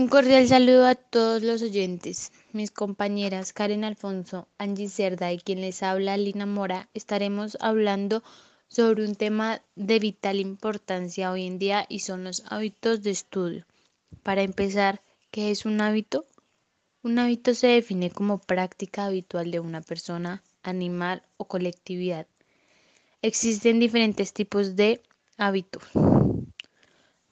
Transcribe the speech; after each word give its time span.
Un 0.00 0.08
cordial 0.08 0.48
saludo 0.48 0.86
a 0.86 0.94
todos 0.94 1.42
los 1.42 1.60
oyentes. 1.60 2.32
Mis 2.52 2.70
compañeras 2.70 3.52
Karen 3.52 3.84
Alfonso, 3.84 4.48
Angie 4.56 4.88
Cerda 4.88 5.30
y 5.30 5.36
quien 5.36 5.60
les 5.60 5.82
habla 5.82 6.16
Lina 6.16 6.46
Mora 6.46 6.88
estaremos 6.94 7.58
hablando 7.60 8.22
sobre 8.66 9.04
un 9.04 9.14
tema 9.14 9.60
de 9.76 9.98
vital 9.98 10.40
importancia 10.40 11.30
hoy 11.30 11.46
en 11.46 11.58
día 11.58 11.84
y 11.86 11.98
son 11.98 12.24
los 12.24 12.42
hábitos 12.48 13.02
de 13.02 13.10
estudio. 13.10 13.66
Para 14.22 14.40
empezar, 14.40 15.02
¿qué 15.30 15.50
es 15.50 15.66
un 15.66 15.82
hábito? 15.82 16.24
Un 17.02 17.18
hábito 17.18 17.52
se 17.52 17.66
define 17.66 18.10
como 18.10 18.38
práctica 18.38 19.04
habitual 19.04 19.50
de 19.50 19.60
una 19.60 19.82
persona, 19.82 20.42
animal 20.62 21.24
o 21.36 21.44
colectividad. 21.44 22.26
Existen 23.20 23.78
diferentes 23.78 24.32
tipos 24.32 24.76
de 24.76 25.02
hábitos 25.36 25.82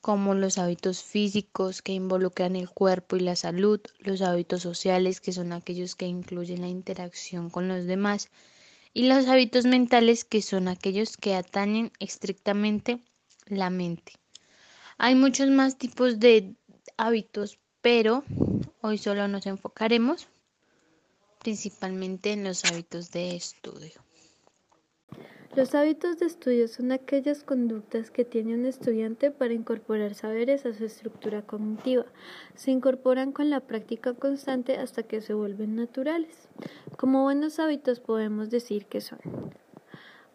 como 0.01 0.35
los 0.35 0.59
hábitos 0.59 1.03
físicos 1.03 1.83
que 1.83 1.93
involucran 1.93 2.57
el 2.57 2.71
cuerpo 2.71 3.17
y 3.17 3.21
la 3.21 3.37
salud, 3.37 3.81
los 3.99 4.23
hábitos 4.23 4.63
sociales 4.63 5.21
que 5.21 5.33
son 5.33 5.53
aquellos 5.53 5.97
que 5.97 6.07
incluyen 6.07 6.61
la 6.61 6.69
interacción 6.69 7.51
con 7.51 7.69
los 7.69 7.85
demás 7.87 8.29
y 8.95 9.07
los 9.07 9.27
hábitos 9.27 9.65
mentales 9.65 10.25
que 10.25 10.43
son 10.43 10.69
aquellos 10.69 11.17
que 11.17 11.35
atañen 11.35 11.93
estrictamente 11.99 13.01
la 13.47 13.71
mente. 13.71 14.13
Hay 14.97 15.15
muchos 15.15 15.49
más 15.51 15.79
tipos 15.79 16.19
de 16.19 16.55
hábitos, 16.97 17.59
pero 17.81 18.25
hoy 18.81 18.99
solo 18.99 19.29
nos 19.29 19.47
enfocaremos 19.47 20.29
principalmente 21.39 22.33
en 22.33 22.45
los 22.45 22.65
hábitos 22.65 23.11
de 23.11 23.37
estudio. 23.37 24.08
Los 25.57 25.75
hábitos 25.75 26.19
de 26.19 26.27
estudio 26.27 26.69
son 26.69 26.93
aquellas 26.93 27.43
conductas 27.43 28.11
que 28.11 28.25
tiene 28.25 28.55
un 28.55 28.67
estudiante 28.67 29.31
para 29.31 29.55
incorporar 29.55 30.15
saberes 30.15 30.67
a 30.67 30.75
su 30.75 30.85
estructura 30.85 31.43
cognitiva. 31.43 32.05
Se 32.55 32.71
incorporan 32.71 33.33
con 33.33 33.51
la 33.51 33.61
práctica 33.61 34.13
constante 34.13 34.77
hasta 34.77 35.03
que 35.03 35.21
se 35.21 35.35
vuelven 35.35 35.75
naturales. 35.75 36.49
Como 36.97 37.23
buenos 37.23 37.59
hábitos 37.59 37.99
podemos 37.99 38.51
decir 38.51 38.87
que 38.87 39.01
son 39.01 39.19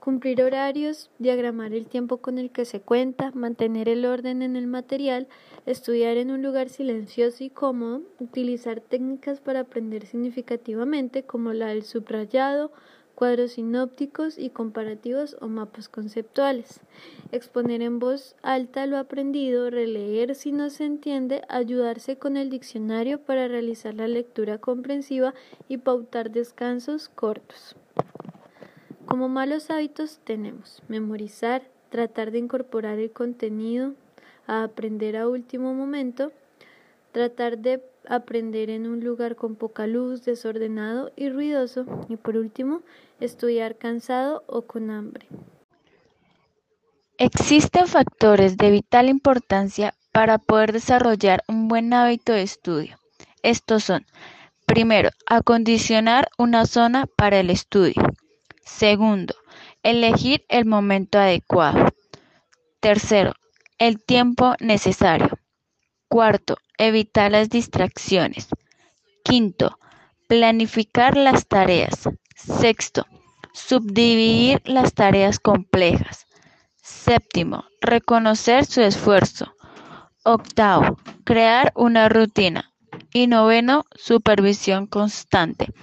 cumplir 0.04 0.44
horarios, 0.44 1.10
diagramar 1.18 1.74
el 1.74 1.88
tiempo 1.88 2.18
con 2.18 2.38
el 2.38 2.52
que 2.52 2.66
se 2.66 2.82
cuenta, 2.82 3.32
mantener 3.32 3.88
el 3.88 4.06
orden 4.06 4.42
en 4.42 4.58
el 4.58 4.68
material, 4.68 5.30
estudiar 5.66 6.18
en 6.18 6.30
un 6.30 6.42
lugar 6.42 6.68
silencioso 6.68 7.42
y 7.42 7.50
cómodo, 7.50 8.02
utilizar 8.20 8.82
técnicas 8.82 9.40
para 9.40 9.62
aprender 9.62 10.06
significativamente 10.06 11.24
como 11.24 11.54
la 11.54 11.68
del 11.68 11.84
subrayado, 11.84 12.74
cuadros 13.16 13.54
sinópticos 13.54 14.38
y 14.38 14.50
comparativos 14.50 15.38
o 15.40 15.48
mapas 15.48 15.90
conceptuales, 15.90 16.82
exponer 17.32 17.82
en 17.82 18.00
voz 18.00 18.36
alta 18.42 18.86
lo 18.86 18.98
aprendido, 18.98 19.70
releer 19.70 20.36
si 20.36 20.52
no 20.52 20.70
se 20.70 20.86
entiende, 20.86 21.44
ayudarse 21.50 22.18
con 22.18 22.38
el 22.38 22.50
diccionario 22.50 23.20
para 23.20 23.48
realizar 23.48 23.94
la 23.94 24.08
lectura 24.08 24.58
comprensiva 24.58 25.34
y 25.68 25.78
pautar 25.78 26.32
descansos 26.32 27.10
cortos. 27.10 27.76
Como 29.06 29.30
malos 29.30 29.70
hábitos 29.70 30.20
tenemos 30.24 30.82
memorizar, 30.88 31.64
tratar 31.90 32.32
de 32.32 32.40
incorporar 32.40 32.98
el 33.00 33.12
contenido, 33.12 33.94
a 34.48 34.64
aprender 34.64 35.16
a 35.16 35.28
último 35.28 35.74
momento, 35.74 36.32
tratar 37.12 37.58
de 37.60 37.82
aprender 38.08 38.70
en 38.70 38.88
un 38.88 39.04
lugar 39.04 39.36
con 39.36 39.56
poca 39.56 39.88
luz, 39.88 40.24
desordenado 40.24 41.12
y 41.16 41.30
ruidoso 41.30 41.86
y 42.10 42.18
por 42.18 42.38
último, 42.38 42.82
estudiar 43.20 43.78
cansado 43.78 44.44
o 44.48 44.64
con 44.64 44.90
hambre. 44.90 45.28
Existen 47.18 47.88
factores 47.88 48.58
de 48.58 48.72
vital 48.72 49.08
importancia 49.08 49.94
para 50.12 50.38
poder 50.38 50.74
desarrollar 50.74 51.44
un 51.48 51.68
buen 51.68 51.94
hábito 51.94 52.34
de 52.34 52.42
estudio. 52.42 52.98
Estos 53.44 53.84
son, 53.84 54.06
primero, 54.66 55.10
acondicionar 55.28 56.30
una 56.38 56.66
zona 56.66 57.06
para 57.06 57.40
el 57.40 57.50
estudio. 57.50 58.02
Segundo, 58.66 59.36
elegir 59.84 60.46
el 60.50 60.66
momento 60.66 61.20
adecuado. 61.20 61.90
Tercero, 62.80 63.34
el 63.78 64.04
tiempo 64.04 64.56
necesario. 64.60 65.30
Cuarto, 66.14 66.58
evitar 66.78 67.32
las 67.32 67.50
distracciones. 67.50 68.50
Quinto, 69.24 69.80
planificar 70.28 71.18
las 71.18 71.48
tareas. 71.48 72.08
Sexto, 72.36 73.08
subdividir 73.52 74.62
las 74.64 74.94
tareas 74.94 75.40
complejas. 75.40 76.28
Séptimo, 76.84 77.66
reconocer 77.82 78.68
su 78.68 78.82
esfuerzo. 78.82 79.56
Octavo, 80.24 81.00
crear 81.24 81.72
una 81.74 82.10
rutina. 82.10 82.72
Y 83.12 83.26
noveno, 83.26 83.84
supervisión 83.96 84.86
constante. 84.86 85.74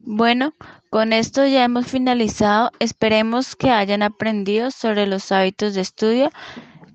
Bueno, 0.00 0.54
con 0.90 1.12
esto 1.12 1.46
ya 1.46 1.62
hemos 1.62 1.86
finalizado. 1.86 2.72
Esperemos 2.80 3.54
que 3.54 3.70
hayan 3.70 4.02
aprendido 4.02 4.72
sobre 4.72 5.06
los 5.06 5.30
hábitos 5.30 5.74
de 5.74 5.82
estudio 5.82 6.32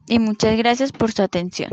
y 0.08 0.20
muchas 0.20 0.58
gracias 0.58 0.92
por 0.92 1.14
su 1.14 1.22
atención. 1.22 1.72